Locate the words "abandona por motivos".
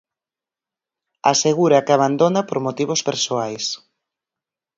1.95-3.01